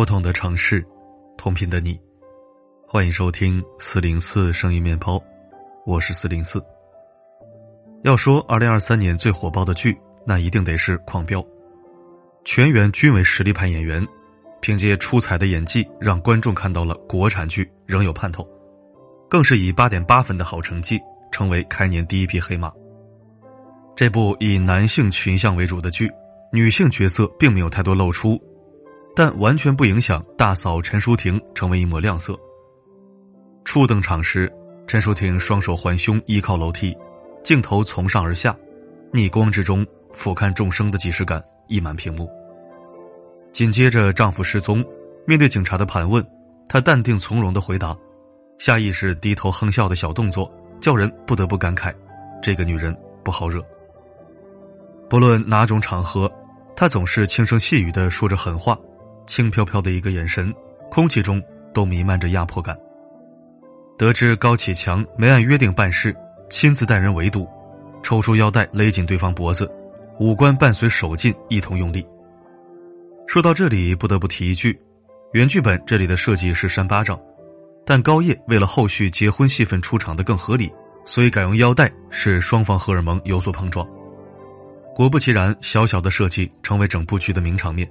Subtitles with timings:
[0.00, 0.82] 不同的城市，
[1.36, 2.00] 同频的你，
[2.88, 5.22] 欢迎收听四零四声音面包，
[5.84, 6.58] 我是四零四。
[8.02, 9.94] 要说二零二三年最火爆的剧，
[10.26, 11.42] 那一定得是《狂飙》，
[12.46, 14.02] 全员均为实力派演员，
[14.62, 18.48] 凭借出彩的演技，让观众看到了国产剧仍有盼头，
[19.28, 20.98] 更是以八点八分的好成绩，
[21.30, 22.72] 成为开年第一匹黑马。
[23.94, 26.10] 这部以男性群像为主的剧，
[26.54, 28.42] 女性角色并没有太多露出。
[29.20, 32.34] 但完全不影响大嫂陈淑婷成为一抹亮色。
[33.66, 34.50] 初登场时，
[34.86, 36.96] 陈淑婷双手环胸依靠楼梯，
[37.44, 38.56] 镜头从上而下，
[39.12, 42.30] 逆光之中俯瞰众生的即视感溢满屏幕。
[43.52, 44.82] 紧接着丈夫失踪，
[45.26, 46.26] 面对警察的盘问，
[46.66, 47.94] 她淡定从容的回答，
[48.56, 51.94] 下意识低头哼笑的小动作，叫人不得不感慨，
[52.42, 53.62] 这个女人不好惹。
[55.10, 56.32] 不论哪种场合，
[56.74, 58.78] 她总是轻声细语的说着狠话。
[59.30, 60.52] 轻飘飘的一个眼神，
[60.90, 61.40] 空气中
[61.72, 62.76] 都弥漫着压迫感。
[63.96, 66.12] 得知高启强没按约定办事，
[66.50, 67.48] 亲自带人围堵，
[68.02, 69.70] 抽出腰带勒紧对方脖子，
[70.18, 72.04] 五官伴随手劲一同用力。
[73.28, 74.76] 说到这里，不得不提一句，
[75.32, 77.16] 原剧本这里的设计是扇巴掌，
[77.86, 80.72] 但高叶为了后续结婚戏份出场的更合理，
[81.04, 83.88] 所以改用腰带，使双方荷尔蒙有所碰撞。
[84.92, 87.88] 果不其然，小小的设计成为整部剧的名场面。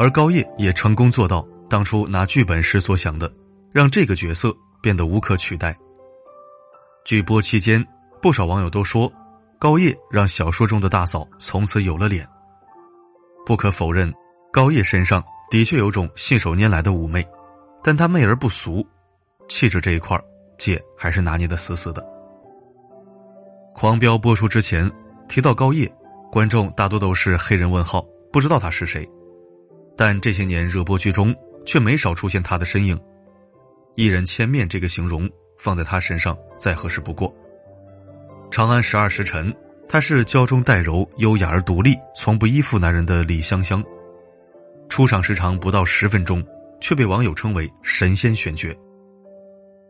[0.00, 3.30] 而高叶也成功做到当初拿剧本时所想的，
[3.70, 5.76] 让这个角色变得无可取代。
[7.04, 7.86] 剧播期间，
[8.22, 9.12] 不少网友都说，
[9.58, 12.26] 高叶让小说中的大嫂从此有了脸。
[13.44, 14.10] 不可否认，
[14.50, 17.22] 高叶身上的确有种信手拈来的妩媚，
[17.84, 18.82] 但她媚而不俗，
[19.50, 20.18] 气质这一块，
[20.56, 22.02] 姐还是拿捏的死死的。
[23.74, 24.90] 狂飙播出之前，
[25.28, 25.86] 提到高叶，
[26.32, 29.06] 观众大多都是黑人问号，不知道他是谁。
[30.02, 32.98] 但这些年热播剧中却没少出现他的身影，
[33.96, 35.28] 一人千面这个形容
[35.58, 37.30] 放在他身上再合适不过。
[38.50, 39.54] 长安十二时辰，
[39.86, 43.84] 她是娇中带柔、优雅而独立、从不依附男人的李香香。
[44.88, 46.42] 出场时长不到十分钟，
[46.80, 48.74] 却被网友称为神仙选角。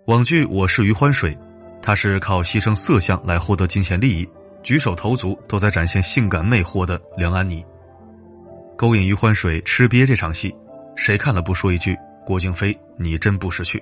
[0.06, 1.32] 网剧《我是余欢水》，
[1.81, 4.28] 她是靠牺牲色相来获得金钱利益，
[4.65, 7.65] 举手投足都在展现性感魅惑的梁安妮。
[8.80, 10.50] 勾引余欢水吃瘪这场戏，
[10.96, 13.78] 谁看了不说一句“郭京飞，你真不识趣”。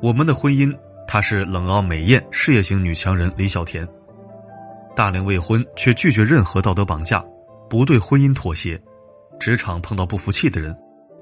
[0.00, 0.72] 我们的婚姻，
[1.08, 3.84] 她是冷傲美艳、事业型女强人李小田，
[4.94, 7.20] 大龄未婚却拒绝任何道德绑架，
[7.68, 8.80] 不对婚姻妥协，
[9.40, 10.72] 职场碰到不服气的人，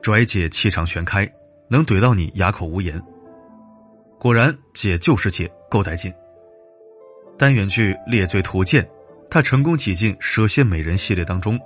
[0.03, 1.27] 拽姐气场全开，
[1.71, 3.03] 能怼到你哑口无言。
[4.19, 6.13] 果然，姐就是姐，够带劲。
[7.39, 8.85] 单元剧《猎罪图鉴》，
[9.31, 11.59] 她成功挤进蛇蝎美人系列当中。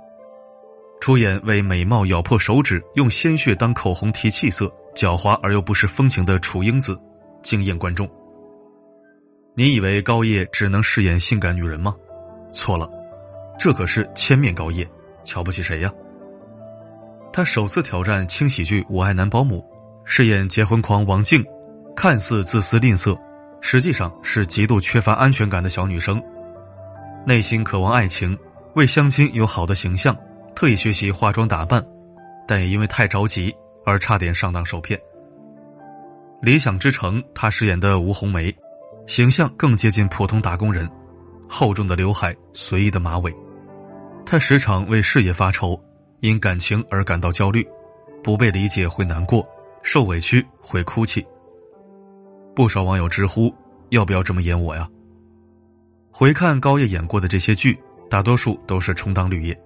[1.01, 6.95] 出演为美貌咬破手指，用鲜血当口红提气色，狡猾而又不失风情的楚英子，
[7.41, 8.07] 惊艳观众。
[9.55, 11.95] 你以为高叶只能饰演性感女人吗？
[12.53, 12.87] 错了，
[13.57, 14.87] 这可是千面高叶，
[15.23, 15.91] 瞧不起谁呀？
[17.33, 19.57] 她首次挑战轻喜剧《我爱男保姆》，
[20.05, 21.43] 饰演结婚狂王静，
[21.95, 23.19] 看似自私吝啬，
[23.59, 26.21] 实际上是极度缺乏安全感的小女生，
[27.25, 28.37] 内心渴望爱情，
[28.75, 30.15] 为相亲有好的形象。
[30.55, 31.83] 特意学习化妆打扮，
[32.47, 33.53] 但也因为太着急
[33.85, 34.99] 而差点上当受骗。
[36.41, 38.55] 理想之城，他饰演的吴红梅，
[39.07, 40.89] 形象更接近普通打工人，
[41.47, 43.33] 厚重的刘海，随意的马尾。
[44.25, 45.79] 他时常为事业发愁，
[46.19, 47.67] 因感情而感到焦虑，
[48.23, 49.47] 不被理解会难过，
[49.81, 51.25] 受委屈会哭泣。
[52.55, 53.53] 不少网友直呼
[53.89, 54.87] ：“要不要这么演我呀？”
[56.11, 57.79] 回看高叶演过的这些剧，
[58.09, 59.59] 大多数都是充当绿叶。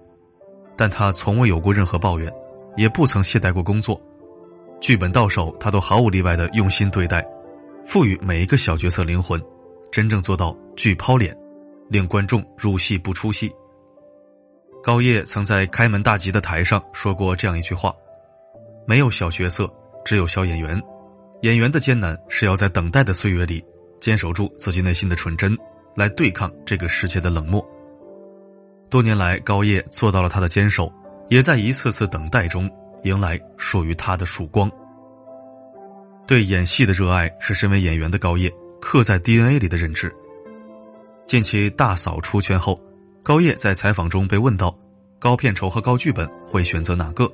[0.76, 2.32] 但他从未有过任何抱怨，
[2.76, 4.00] 也不曾懈怠过工作。
[4.80, 7.26] 剧本到手，他都毫无例外的用心对待，
[7.86, 9.42] 赋予每一个小角色灵魂，
[9.90, 11.34] 真正做到剧抛脸，
[11.88, 13.50] 令观众入戏不出戏。
[14.82, 17.92] 高叶曾在开门大吉的台上说过这样一句话
[18.86, 19.68] ：“没有小角色，
[20.04, 20.80] 只有小演员。
[21.42, 23.64] 演员的艰难是要在等待的岁月里，
[23.98, 25.56] 坚守住自己内心的纯真，
[25.94, 27.66] 来对抗这个世界的冷漠。”
[28.88, 30.92] 多年来，高叶做到了他的坚守，
[31.28, 32.70] 也在一次次等待中
[33.02, 34.70] 迎来属于他的曙光。
[36.24, 40.14] 对演戏的热爱是身为演员的高叶刻在 DNA 里的认知。
[41.26, 42.80] 近期大嫂出圈后，
[43.24, 44.72] 高叶在采访中被问到，
[45.18, 47.30] 高片酬和高剧本会选择哪个？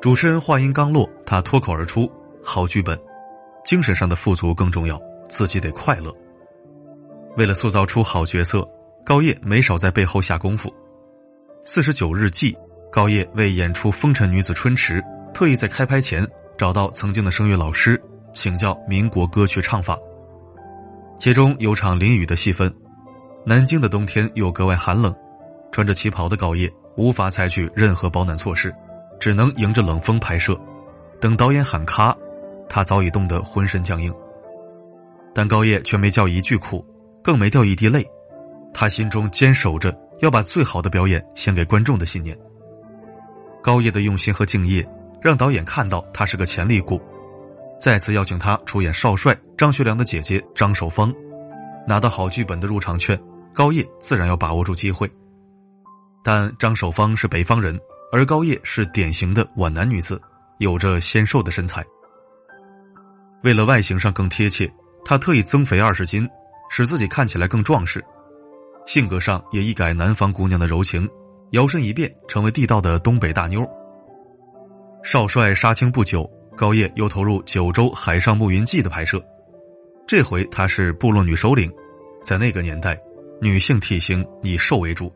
[0.00, 2.08] 主持人话音刚落，他脱口而出
[2.44, 2.96] ：“好剧本，
[3.64, 6.14] 精神上的富足更重要，自己得快乐。”
[7.36, 8.64] 为了塑造出好角色。
[9.06, 10.68] 高叶没少在背后下功夫。
[11.64, 12.52] 四十九日祭，
[12.90, 15.00] 高叶为演出《风尘女子春池》，
[15.32, 16.26] 特意在开拍前
[16.58, 18.02] 找到曾经的声乐老师，
[18.34, 19.96] 请教民国歌曲唱法。
[21.20, 22.68] 其中有场淋雨的戏份，
[23.44, 25.14] 南京的冬天又格外寒冷，
[25.70, 28.74] 穿着旗袍的高叶无法采取任何保暖措施，
[29.20, 30.60] 只能迎着冷风拍摄。
[31.20, 32.12] 等导演喊咔，
[32.68, 34.12] 他早已冻得浑身僵硬。
[35.32, 36.84] 但高叶却没叫一句苦，
[37.22, 38.04] 更没掉一滴泪，
[38.78, 39.90] 他心中坚守着
[40.20, 42.36] 要把最好的表演献给观众的信念。
[43.62, 44.86] 高叶的用心和敬业，
[45.22, 47.00] 让导演看到他是个潜力股，
[47.80, 51.10] 再次邀请他出演少帅张学良的姐姐张守芳，
[51.88, 53.18] 拿到好剧本的入场券，
[53.54, 55.10] 高叶自然要把握住机会。
[56.22, 57.80] 但张守芳是北方人，
[58.12, 60.20] 而高叶是典型的皖南女子，
[60.58, 61.82] 有着纤瘦的身材。
[63.42, 64.70] 为了外形上更贴切，
[65.02, 66.28] 他特意增肥二十斤，
[66.68, 68.04] 使自己看起来更壮实。
[68.86, 71.06] 性格上也一改南方姑娘的柔情。
[71.50, 73.64] 摇身一变成为地道的东北大妞。
[75.04, 79.24] 少帅杀青不久，高叶又投入《九州海上牧云记》的拍摄，
[80.08, 81.72] 这回她是部落女首领。
[82.24, 82.98] 在那个年代，
[83.40, 85.12] 女性体型以瘦为主。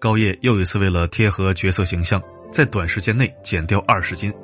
[0.00, 2.20] 高叶又一次为了贴合角色形象，
[2.50, 4.34] 在短时间内减掉二十斤。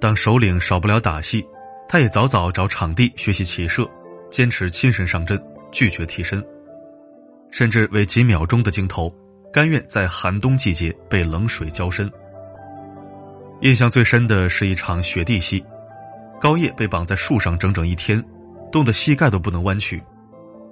[0.00, 1.46] 当首领少不了打戏，
[1.88, 3.88] 她也早早找场地学习骑射，
[4.28, 5.40] 坚持亲身上阵，
[5.70, 6.44] 拒绝替身，
[7.52, 9.14] 甚至为几秒钟的镜头。
[9.52, 12.10] 甘愿在寒冬季节被冷水浇身。
[13.60, 15.62] 印象最深的是一场雪地戏，
[16.40, 18.24] 高叶被绑在树上整整一天，
[18.72, 20.02] 冻得膝盖都不能弯曲，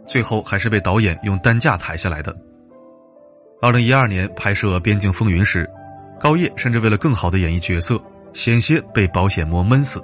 [0.06, 2.35] 最后还是被导演用担架抬下来的。
[3.61, 5.69] 二零一二年拍摄《边境风云》时，
[6.19, 10.03] 高叶甚至为了更好的演绎角色，险些被保险膜闷死。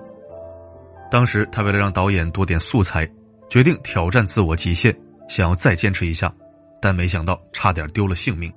[1.10, 3.08] 当时他为了让导演多点素材，
[3.48, 4.94] 决定挑战自我极限，
[5.30, 6.30] 想要再坚持一下，
[6.86, 8.52] 但没想到差点丢了性命。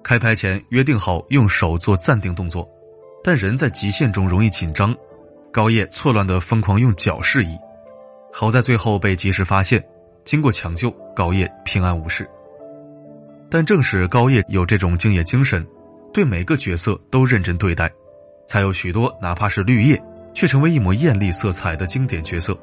[0.00, 2.64] 开拍前约定好用手做暂定动作，
[3.24, 4.94] 但人在极限中容易紧张，
[5.52, 7.58] 高叶错乱的疯狂用脚示意，
[8.32, 9.84] 好在最后被及时发现，
[10.24, 12.30] 经过抢救，高叶平安无事。
[13.50, 15.66] 但正是高叶有这种敬业精神，
[16.14, 17.90] 对每个角色都认真对待，
[18.46, 20.00] 才有许多哪怕是绿叶，
[20.32, 22.56] 却成为一抹艳丽色彩的经典角色。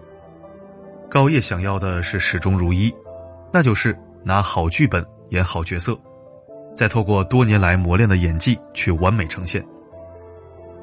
[1.09, 2.89] 高叶想要的是始终如一，
[3.51, 3.93] 那就是
[4.27, 5.97] 拿好剧本演好角色。
[6.75, 9.65] 再透过多年来磨练的演技去完美呈现，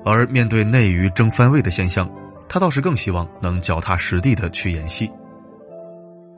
[0.04, 2.10] 而面对内娱争番位的现象，
[2.48, 5.08] 他倒是更希望能脚踏实地的去演戏。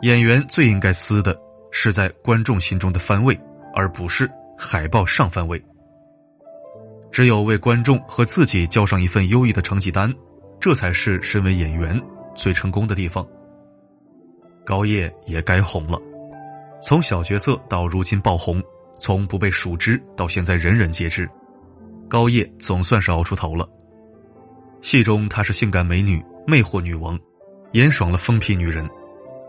[0.02, 1.34] 演员最应该撕的
[1.70, 3.38] 是在观众心中的番位，
[3.74, 5.62] 而不是海报上番位。
[7.10, 10.12] 只有为观众和自己交上一份优异的成绩单，
[10.60, 11.98] 这才是身为演员
[12.34, 13.26] 最成功的地方。
[14.66, 15.98] 高叶也该红了，
[16.81, 18.62] 从小角色到如今爆红。
[18.99, 21.28] 从不被熟知到现在人人皆知，
[22.08, 23.69] 高叶总算是熬出头了。
[24.81, 27.20] 戏中她是性感美女、魅惑女王，
[27.73, 28.87] 演爽了疯批女人；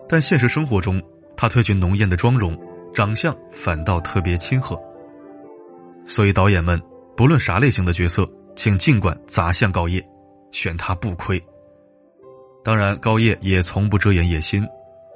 [0.10, 1.02] 但现实生活中，
[1.38, 2.60] 她褪去浓艳的妆容，
[2.94, 4.78] 长相反倒特别亲和。
[6.06, 6.78] 所以导演们，
[7.16, 10.06] 不论啥类型的角色，请尽管砸向高叶，
[10.52, 11.42] 选她不亏。
[12.66, 14.62] 当然，高叶也从不遮掩野心，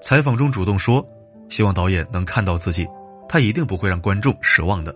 [0.01, 1.05] 采访中主动说，
[1.51, 2.87] 希望导演能看到自己。
[3.29, 4.93] 他一定不会让观众失望的。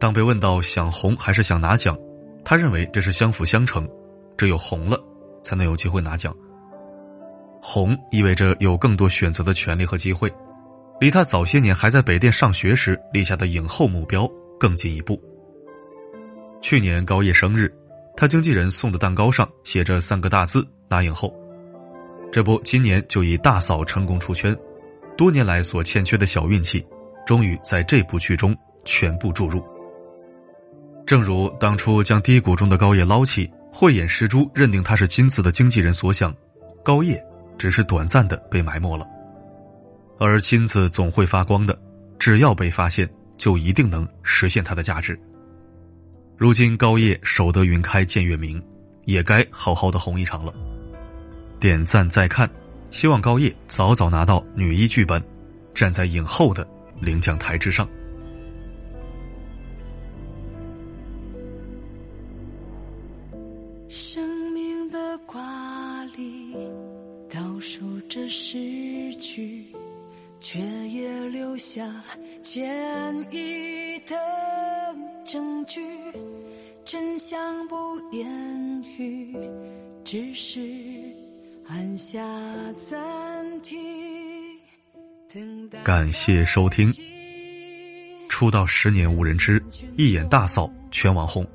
[0.00, 1.98] 当被问到想红还是想拿奖，
[2.42, 3.86] 他认为这是相辅相成，
[4.38, 4.98] 只有红了，
[5.42, 6.34] 才能有机会拿奖。
[7.60, 10.32] 红意味着有更多选择的权利和机会，
[11.00, 14.26] 离他早些年还在北电上学时立下的影后目标
[14.58, 15.20] 更进一步。
[16.62, 17.70] 去年高叶生日，
[18.16, 21.30] 他经纪人送的蛋糕上写着三个大字“拿影后”，
[22.32, 24.56] 这不，今年就以大嫂成功出圈。
[25.16, 26.84] 多年来所欠缺的小运气，
[27.24, 29.64] 终于在这部剧中全部注入。
[31.06, 36.34] 正如当初将低谷中的高叶捞起，慧眼识珠，认定他是金子的经纪人所想，
[36.82, 37.22] 高叶
[37.58, 39.06] 只是短暂的被埋没了。
[40.18, 41.78] 而金子总会发光的，
[42.18, 45.18] 只要被发现，就一定能实现它的价值。
[46.36, 48.60] 如今高叶守得云开见月明，
[49.04, 50.52] 也该好好的红一场了。
[51.60, 52.48] 点赞再看。
[52.94, 55.20] 希望高叶早早拿到女一剧本，
[55.74, 56.64] 站在影后的
[57.00, 57.88] 领奖台之上。
[63.88, 66.54] 生命的挂历
[67.28, 69.64] 倒数着逝去，
[70.38, 71.84] 却也留下
[72.40, 74.16] 坚毅的
[75.24, 75.82] 证据。
[76.84, 77.74] 真相不
[78.12, 78.24] 言
[78.96, 79.36] 语，
[80.04, 80.93] 只是。
[81.66, 82.20] 按下
[82.74, 83.78] 暂停，
[85.82, 86.92] 感谢收听。
[88.28, 89.62] 出道十年无人知，
[89.96, 91.46] 一眼大扫全网红。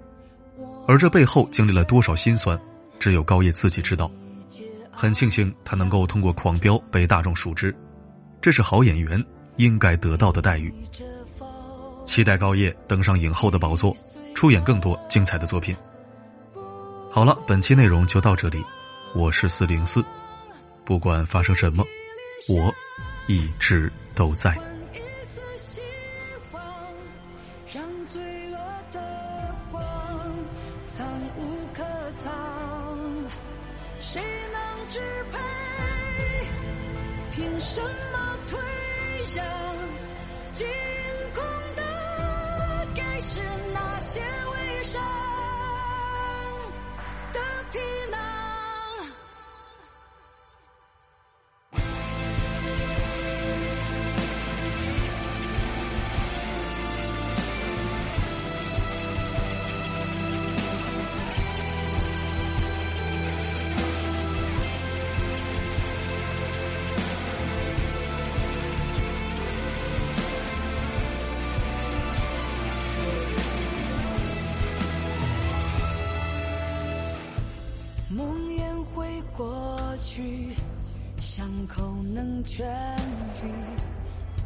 [0.88, 2.60] 而这背后经历了多少辛酸，
[3.00, 4.10] 只有高叶自己知道。
[4.92, 7.76] 很庆幸他能够通过《狂飙》被大众熟知，
[8.42, 9.24] 这是好演员
[9.58, 10.74] 应该得到的待遇。
[12.06, 13.96] 期待高叶登上影后的宝座，
[14.34, 15.76] 出演更多精彩的作品。
[17.12, 18.64] 好了，本期内容就到这里，
[19.16, 20.06] 我是四零四，
[20.86, 21.84] 不管发生什么，
[22.48, 22.74] 我
[23.28, 24.56] 一直都在。
[37.32, 38.60] 凭什么退
[39.34, 39.46] 让？
[78.12, 80.50] 梦魇会过去，
[81.22, 82.64] 伤口能痊
[83.44, 83.52] 愈，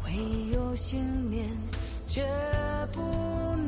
[0.04, 1.48] 唯有信念
[2.06, 2.22] 绝
[2.92, 3.00] 不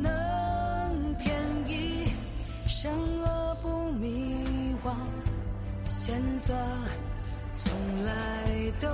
[0.03, 1.35] 能偏
[1.67, 2.07] 移。
[2.67, 4.35] 善恶不迷
[4.85, 4.93] 惘，
[5.89, 6.53] 选择
[7.55, 7.73] 从
[8.03, 8.13] 来
[8.79, 8.87] 都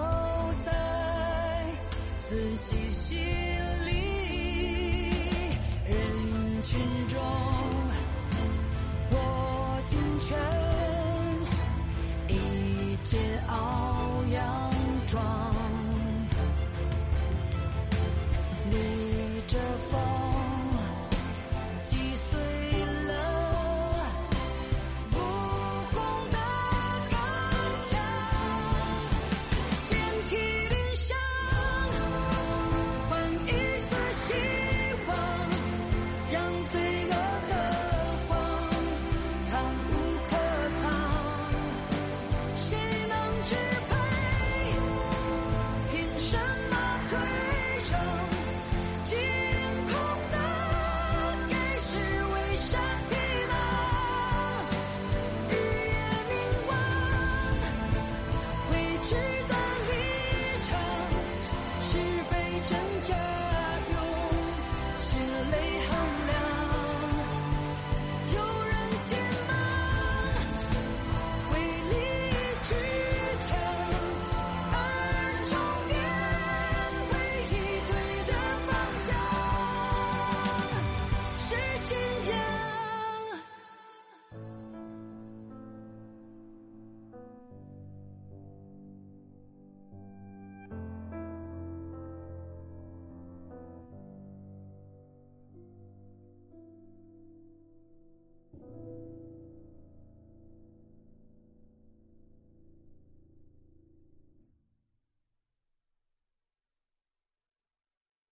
[0.64, 1.66] 在
[2.20, 3.20] 自己心
[3.86, 3.92] 里。
[5.86, 6.80] 人群
[7.10, 7.22] 中，
[9.12, 10.53] 握紧拳。
[13.48, 14.40] 傲佯
[15.08, 15.24] 装，
[18.70, 18.76] 逆
[19.48, 19.58] 着
[19.90, 20.03] 风。